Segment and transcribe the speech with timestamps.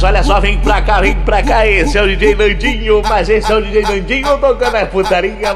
[0.00, 1.66] mas olha só, vem pra cá, vem pra cá.
[1.66, 5.54] Esse é o DJ Nandinho, mas esse é o DJ Nandinho tocando a é putaria.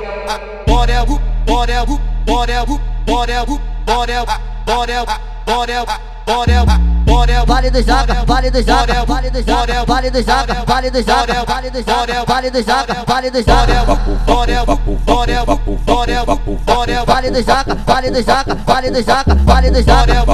[0.66, 1.06] Bora,
[1.46, 1.86] bora,
[2.26, 2.66] bora,
[3.06, 3.46] bora,
[3.86, 4.26] bora,
[4.66, 5.04] bora,
[5.46, 5.84] bora,
[6.26, 6.93] bora.
[7.06, 11.44] Vale do Zaga, Vale do Zaga, Vale do Zaga, Vale do Zaga, Vale do Zaga,
[11.46, 13.84] Vale do Zaga, Vale do Zaga, Vale do Zaga.
[17.06, 20.24] Vale do Zaga, Vale do Zaga, Vale do Zaga, Vale do Zaga.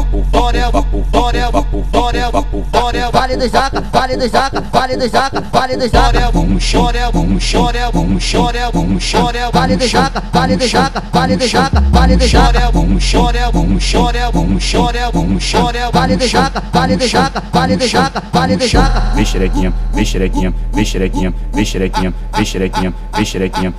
[3.12, 6.30] Vale do Zaga, Vale do Zaga, Vale do Zaga, Vale do Zaga.
[6.32, 9.50] Vamos chorar, vamos chorar, vamos chorar, vamos chorar.
[9.52, 12.70] Vale do Zaga, Vale do Zaga, Vale do Zaga, Vale do Zaga.
[12.72, 15.90] Vamos chorar, vamos chorar, vamos chorar, vamos chorar, vamos chorar.
[15.92, 19.00] Vale do Zaga vale de jaca, vale de jaca, vale de jaca.
[19.14, 23.74] Vem xerequinha, vem xerequinha, vem xerequinha, vem xerequinha, vem xerequinha, xerequinha,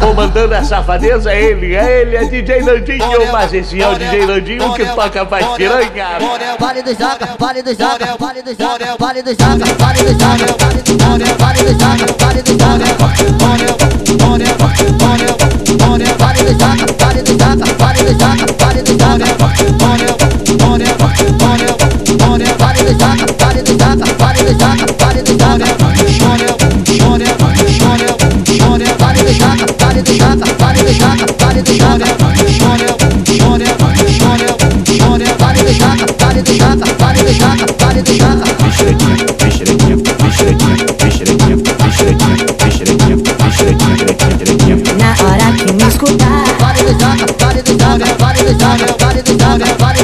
[0.00, 4.26] Comandando a safadeza é ele, é ele, é DJ Landinho, mas esse é o DJ
[4.26, 6.18] Landinho que toca mais piranha.
[6.58, 10.46] Vale do Zaga, vale do Zaga, vale do Zaga, vale do Zaga, vale do Zaga,
[10.58, 14.45] vale do Zaga, vale do Zaga, vale do Zaga.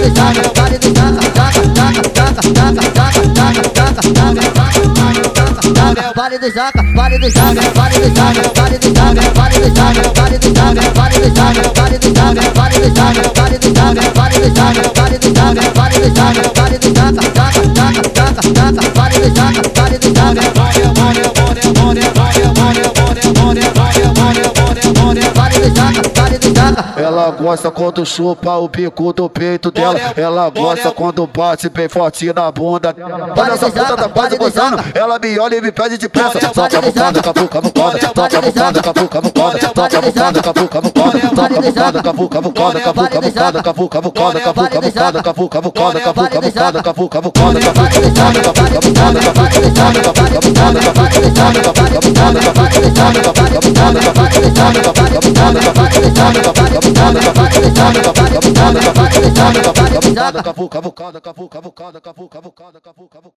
[0.03, 4.03] vale do saca, vale do saca, saca, saca, saca, saca, saca, saca, saca,
[5.73, 9.69] saca, vale do saca, vale do saca, vale do saca, vale do saca, vale do
[9.75, 13.71] saca, vale do saca, vale do saca, vale do saca, vale do saca, vale do
[13.73, 18.03] saca, vale do saca, vale do saca, vale do saca, vale do saca, saca, saca,
[18.03, 22.02] saca, saca, vale do saca, vale do saca, vale do saca, vale do saca,
[27.03, 29.99] Ela gosta quando chupa o bico do peito dela.
[30.17, 32.95] Ela gosta quando bate bem forte na bunda.
[33.37, 34.79] Olha essa puta da base gozando.
[34.95, 36.39] Ela me olha e me pede de depressa.
[36.39, 37.99] Toca bucada, capuca, bucada.
[37.99, 39.59] Toca bucada, capuca, bucada.
[39.59, 41.21] Toca bucada, capuca, bucada.
[41.21, 42.81] Toca bucada, capuca, bucada.
[42.81, 44.41] Capuca, bucada, capuca, bucada.
[44.41, 46.01] Capuca, bucada, capuca, bucada.
[46.01, 47.61] Capuca, bucada, capuca, bucada.
[47.61, 49.21] Capuca, bucada, capuca, bucada.
[49.21, 50.81] Capuca, bucada, capuca, bucada.
[50.81, 51.63] Capuca, bucada, capuca, bucada.
[51.63, 52.41] Capuca, bucada, capuca, bucada.
[52.43, 54.81] Capuca, bucada, capuca, bucada.
[54.83, 62.81] Capuca, bucada, capuca, bucada cavucada, cavucada, cavucada, cavucada, cavucada, cavucada, cavucada, cavucada, cavucada, cavucada, cavucada,
[62.81, 63.31] cavucada, cavucada,